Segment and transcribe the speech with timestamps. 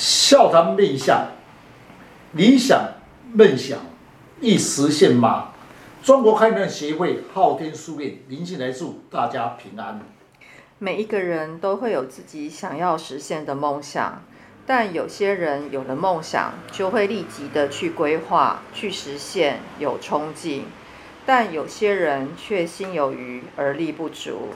[0.00, 1.26] 笑谈面相，
[2.32, 2.94] 理想
[3.34, 3.78] 梦想
[4.40, 5.48] 易实现吗？
[6.02, 10.00] 中国开南协会昊天书院林进来祝大家平安。
[10.78, 14.22] 每一个人都会有自己想要实现的梦想，
[14.64, 20.62] 但有些人有了梦想就会立即的去规划、去实现，有冲劲；
[21.26, 24.48] 但有些人却心有余而力不足。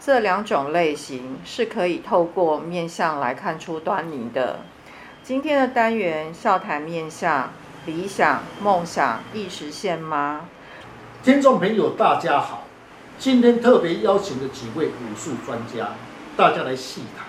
[0.00, 4.58] 这两种类型是可以透过面相来看出端倪的。
[5.28, 7.50] 今天的单元笑谈面相，
[7.84, 10.48] 理想梦想易实现吗？
[11.22, 12.64] 听众朋友，大家好，
[13.18, 15.90] 今天特别邀请了几位武术专家，
[16.34, 17.26] 大家来细谈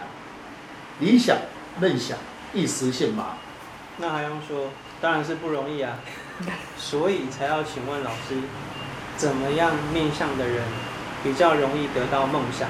[1.01, 1.35] 理想
[1.81, 2.17] 梦想
[2.53, 3.33] 易实现吗？
[3.97, 4.69] 那还用说，
[5.01, 5.97] 当然是不容易啊，
[6.79, 8.37] 所以才要请问老师，
[9.17, 10.63] 怎么样面相的人
[11.21, 12.69] 比较容易得到梦想？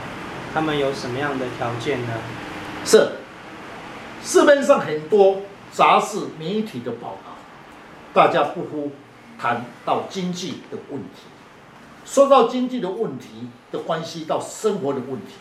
[0.56, 2.14] 他们有什么样的条件呢？
[2.84, 3.12] 是。
[4.24, 5.38] 市面上很多
[5.72, 7.36] 杂志媒体的报道，
[8.14, 8.92] 大家不忽
[9.40, 11.22] 谈到经济的问题。
[12.06, 15.34] 说到经济的问题的关系到生活的问题，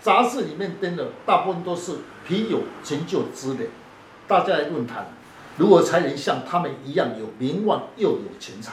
[0.00, 1.92] 杂志里面登的大部分都是
[2.26, 3.68] 颇有成就之人。
[4.28, 5.06] 大家来论坛，
[5.56, 8.72] 如何才能像他们一样有名望又有钱财？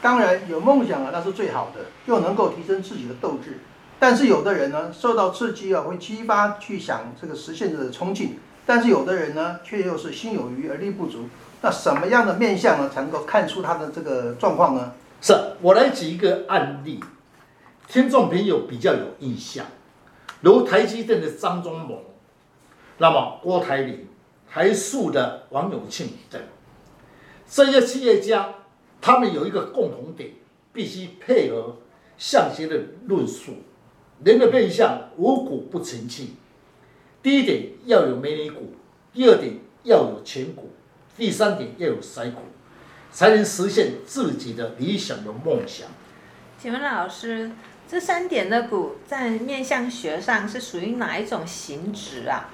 [0.00, 3.60] 当然有梦想啊，那是最好的，又能够提升自己的斗志。
[4.02, 8.30] 但是有的人呢，受到刺激啊，会激发去想这个实现的冲劲；
[8.66, 11.28] 但是有的人呢，却又是心有余而力不足。
[11.60, 14.92] 那什么样的面相呢，才能够看出他的这个状况呢？
[15.20, 16.98] 是我来举一个案例，
[17.86, 19.64] 听众朋友比较有印象，
[20.40, 22.02] 如台积电的张忠谋，
[22.98, 24.08] 那么郭台铭、
[24.50, 26.42] 台塑的王永庆等，
[27.48, 28.52] 这些企业家，
[29.00, 30.30] 他们有一个共同点，
[30.72, 31.76] 必须配合
[32.18, 33.58] 相学的论述。
[34.24, 36.34] 人的面相五骨不成器，
[37.22, 38.74] 第一点要有眉棱骨，
[39.12, 40.70] 第二点要有颧骨，
[41.16, 42.42] 第三点要有腮骨，
[43.10, 45.88] 才能实现自己的理想的梦想。
[46.56, 47.50] 请问老师，
[47.88, 52.48] 这三点的骨在面相学上是属于哪一种形质啊？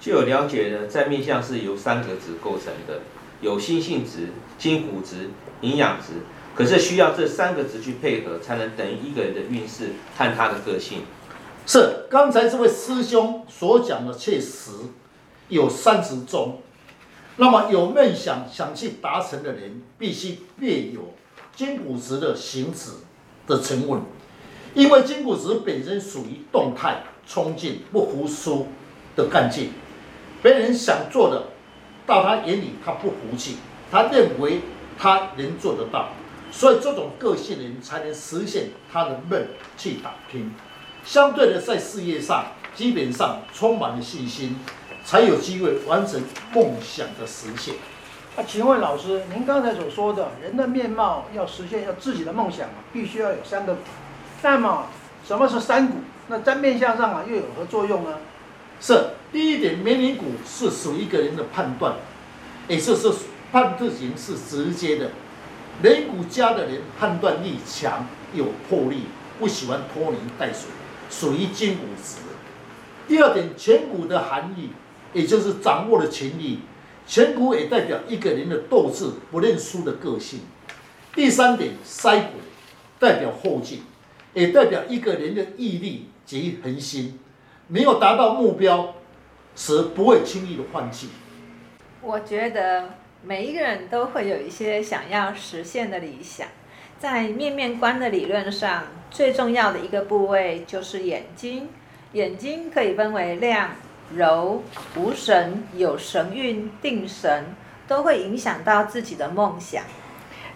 [0.00, 3.00] 据我了解呢，在面相是由三个值构成的，
[3.40, 5.30] 有心性值、筋骨值、
[5.60, 6.14] 营养质。
[6.54, 11.02] 可是需要这三个值去配合，才能等于一个人的运势和他的个性。
[11.66, 14.70] 是，刚才这位师兄所讲的确实
[15.48, 16.60] 有三十种。
[17.36, 21.14] 那么有梦想想去达成的人，必须备有
[21.56, 22.90] 筋骨质的形质
[23.46, 24.02] 的沉稳，
[24.74, 28.66] 因为筋骨质本身属于动态、冲劲、不服输
[29.16, 29.70] 的干劲。
[30.42, 31.44] 别人想做的，
[32.04, 33.56] 到他眼里他不服气，
[33.90, 34.60] 他认为
[34.98, 36.10] 他能做得到。
[36.52, 39.42] 所以这种个性的人才能实现他的梦
[39.78, 40.54] 去打拼，
[41.02, 44.60] 相对的在事业上基本上充满了信心，
[45.04, 47.74] 才有机会完成梦想的实现。
[48.36, 53.80] 那请问老师，您刚才所说的人的面貌要实现要自己的梦想啊，必须要有三个股。
[54.42, 54.86] 那么
[55.26, 55.98] 什么是三股？
[56.28, 58.18] 那在面相上啊又有何作用呢？
[58.80, 61.94] 是第一点，眉棱骨是属于一个人的判断，
[62.68, 63.10] 也就是
[63.50, 65.10] 判断型是直接的。
[65.80, 69.04] 眉骨家的人判断力强，有魄力，
[69.38, 70.68] 不喜欢拖泥带水，
[71.10, 72.18] 属于筋骨子。
[73.08, 74.70] 第二点，颧骨的含义，
[75.12, 76.60] 也就是掌握了权力，
[77.08, 80.40] 颧骨也代表一个人的斗志、不认输的个性。
[81.14, 82.38] 第三点，腮骨
[83.00, 83.82] 代表后劲，
[84.34, 87.18] 也代表一个人的毅力及恒心，
[87.66, 88.94] 没有达到目标
[89.56, 91.08] 时不会轻易的放弃。
[92.00, 93.01] 我觉得。
[93.24, 96.48] 每一个人都会有一些想要实现的理想，
[96.98, 101.68] 在面面观的理论上，最重要的一个部位就是眼睛。
[102.14, 103.70] 眼睛可以分为亮、
[104.12, 104.64] 柔、
[104.96, 107.54] 无神、有神韵、定神，
[107.86, 109.84] 都会影响到自己的梦想。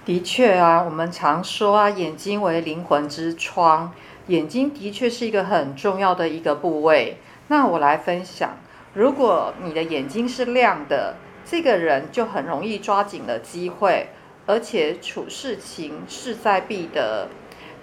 [0.05, 3.93] 的确啊，我们常说啊，眼睛为灵魂之窗，
[4.27, 7.19] 眼睛的确是一个很重要的一个部位。
[7.47, 8.59] 那我来分享，
[8.93, 11.15] 如果你的眼睛是亮的，
[11.49, 14.09] 这个人就很容易抓紧了机会，
[14.47, 17.29] 而且处事情势在必得。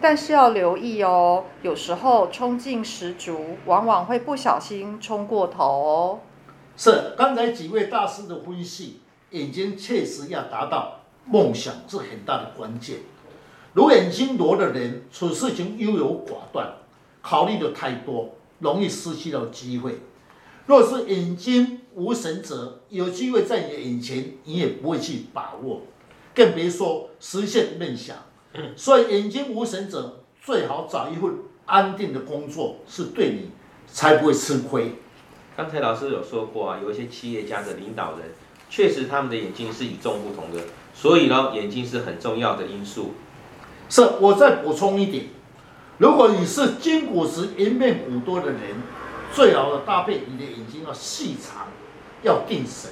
[0.01, 6.19] 但是要留意哦，有时候冲劲十足，往往会不小心冲过头。
[6.75, 8.99] 是，刚才几位大师的分析，
[9.29, 12.97] 眼睛确实要达到梦想是很大的关键。
[13.71, 16.73] 如眼睛弱的人，处事情优柔寡断，
[17.21, 19.99] 考虑的太多，容易失去了机会。
[20.65, 25.81] 若是眼睛无神者，有机会在你的眼前，你也不会去把握，
[26.33, 28.15] 更别说实现梦想。
[28.75, 31.31] 所以眼睛无神者，最好找一份
[31.65, 33.49] 安定的工作，是对你
[33.87, 34.95] 才不会吃亏。
[35.57, 38.31] 刚才老师有说过啊，有一些企业家的领导人，
[38.69, 40.63] 确实他们的眼睛是与众不同的，
[40.93, 43.11] 所以呢，眼睛是很重要的因素。
[43.89, 45.25] 是，我再补充一点，
[45.97, 48.61] 如果你是筋骨质、颜面骨多的人，
[49.33, 51.67] 最好的搭配，你的眼睛要细长，
[52.21, 52.91] 要定神，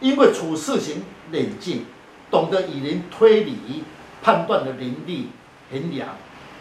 [0.00, 1.02] 因为处事情
[1.32, 1.84] 冷静，
[2.30, 3.82] 懂得以人推理，
[4.22, 5.30] 判断的能力
[5.70, 6.10] 很良，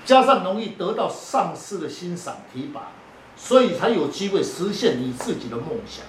[0.04, 2.92] 加上容易得到上司的欣赏提拔。
[3.38, 6.06] 所以才有机会实现你自己的梦想。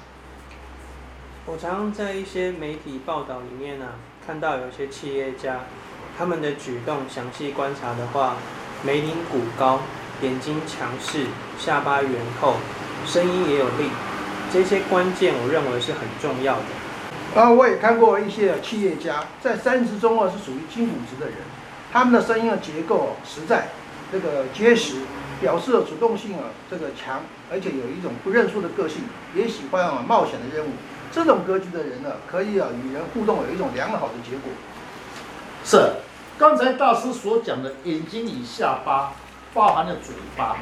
[1.44, 3.94] 我常常在一些媒体报道里面啊，
[4.24, 5.62] 看到有些企业家，
[6.16, 8.36] 他们的举动详细观察的话，
[8.84, 9.80] 眉棱骨高，
[10.22, 11.26] 眼睛强势，
[11.58, 12.54] 下巴圆厚，
[13.06, 13.90] 声音也有力，
[14.52, 16.62] 这些关键我认为是很重要的。
[17.34, 21.36] 然后我也看过一些企业家，在三十中啊是属于金骨质的人，
[21.92, 23.68] 他们的声音的结构实在，
[24.10, 24.96] 这个结实。
[25.38, 27.20] 表示了主动性啊，这个强，
[27.52, 29.02] 而且有一种不认输的个性，
[29.34, 30.70] 也喜欢啊冒险的任务。
[31.12, 34.50] 这种格局的人呢，可以啊与人互动有一种良好的结果。
[35.62, 35.96] 是，
[36.38, 39.12] 刚才大师所讲的眼睛与下巴，
[39.52, 40.56] 包含了嘴巴。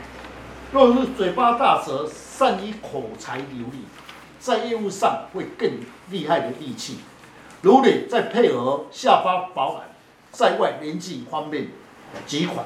[0.73, 2.05] 若是嘴巴大则
[2.37, 3.85] 善于口才流利，
[4.41, 5.71] 在业务上会更
[6.11, 6.99] 厉害的利器。
[7.63, 9.85] 如你再配合下巴饱满，
[10.33, 11.69] 在外人际方面
[12.27, 12.65] 极快。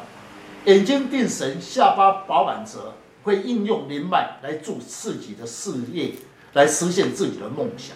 [0.65, 2.94] 眼睛定神，下巴饱满者
[3.25, 6.12] 会应用灵脉来助自己的事业，
[6.55, 7.94] 来实现自己的梦想。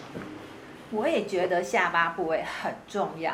[0.91, 3.33] 我也觉得下巴部位很重要，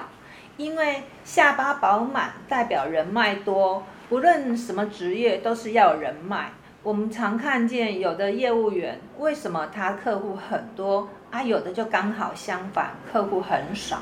[0.56, 6.53] 因为下巴饱满代表人脉多，不论什么职业都是要有人脉。
[6.81, 11.43] 我们常看见有的业务员，为什么他客户很多啊？
[11.43, 13.99] 有的就刚好相反，客户很少，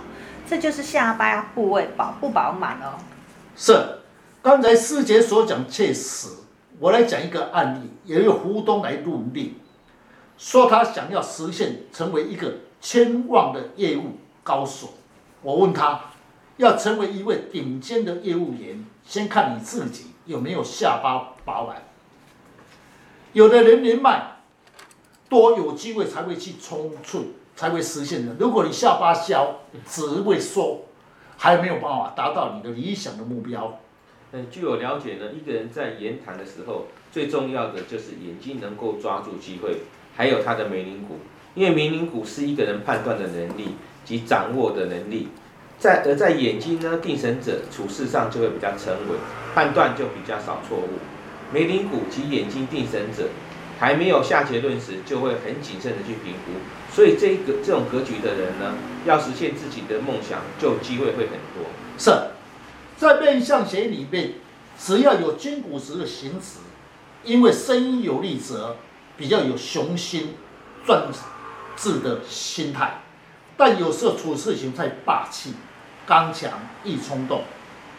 [0.47, 2.99] 这就是下巴部位饱不饱满哦。
[3.55, 3.73] 是。
[4.43, 6.29] 刚才师姐所讲确实，
[6.79, 9.55] 我来讲一个案例，也有胡东来入令，
[10.37, 14.89] 说他想要实现成为一个千万的业务高手。
[15.41, 15.99] 我问他，
[16.57, 21.75] 要成为一位顶尖的业务员，先看你自己有没有下巴饱满。
[23.37, 24.37] 有的人人脉
[25.29, 27.23] 多，有机会才会去冲刺，
[27.55, 28.35] 才会实现的。
[28.39, 30.85] 如果你下巴小，只会说，
[31.37, 33.77] 还没有办法达到你的理想的目标。
[34.31, 39.81] 嗯，据我了解呢，一个人在言谈的时候，最重要的就是眼睛能够抓住机会，
[40.15, 41.19] 还有他的眉棱骨，
[41.53, 45.27] 因为眉棱骨是一个人判断的能力及掌握的能力。
[45.77, 49.19] 在而在眼睛呢，定神者处事上就会比较沉稳，
[49.53, 50.89] 判断就比较少错误。
[51.53, 53.29] 眉棱骨及眼睛定神者，
[53.79, 56.51] 还没有下结论时，就会很谨慎的去评估。
[56.93, 58.73] 所以这个这种格局的人呢，
[59.05, 61.65] 要实现自己的梦想，就机会会很多。
[61.97, 62.11] 是。
[62.97, 64.33] 在面相学里面，
[64.79, 66.57] 只要有筋骨时的形质，
[67.23, 68.77] 因为声音有力者
[69.15, 70.33] 比较有雄心
[70.83, 71.11] 壮
[71.75, 73.01] 志的心态，
[73.55, 75.53] 但有时候处事情太霸气、
[76.07, 77.43] 刚强、易冲动，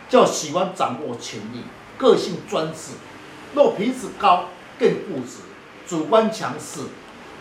[0.09, 1.63] 较喜欢掌握权力，
[1.97, 2.95] 个性专制。
[3.55, 4.47] 若鼻子高，
[4.79, 5.41] 更固执，
[5.87, 6.81] 主观强势，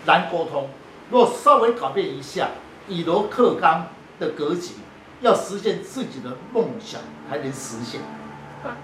[0.05, 0.69] 难沟通。
[1.11, 2.49] 若稍微改变一下，
[2.87, 3.87] 以柔克刚
[4.19, 4.73] 的格局。
[5.19, 8.01] 要实现自己的梦想，才能实现。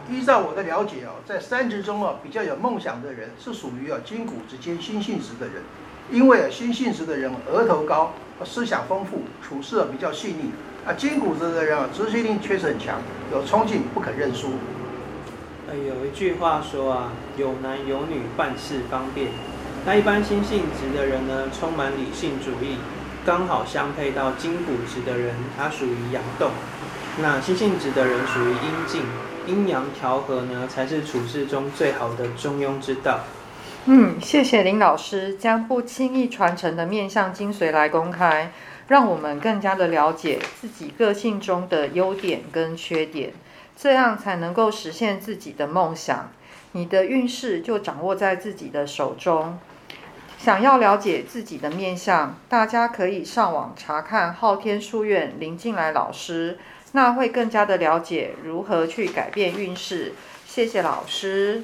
[0.09, 5.61] 依照我的了解哦，在三值中啊，比较有梦想的人是属于啊筋骨质兼心性质的人，
[6.09, 10.51] 因为啊心性质的人额头高，思想丰富，处事啊比较细腻
[10.87, 10.93] 啊。
[10.93, 12.99] 筋骨质的人啊执行力确实很强，
[13.31, 14.53] 有冲劲，不肯认输。
[15.71, 19.29] 有一句话说啊，有男有女，办事方便。
[19.85, 22.77] 那一般心性直的人呢，充满理性主义。
[23.25, 26.49] 刚好相配到筋骨直的人，他属于阳动；
[27.21, 29.01] 那心性直的人属于阴静，
[29.47, 33.21] 阴阳调和呢，才是处事中最好的中庸之道。
[33.85, 38.51] 嗯，谢谢林老师将不轻易传承的面相精髓来公开，
[38.87, 43.31] 让我们更加的了解自己个性中的优点跟缺点，
[43.77, 46.31] 这样才能够实现自己的梦想。
[46.73, 49.59] 你的运势就掌握在自己的手中。
[50.39, 56.57] 想要了解自己的面相，大家可以上网查看昊天书院林进来老师，
[56.93, 60.13] 那会更加的了解如何去改变运势。
[60.45, 61.61] 谢谢老师。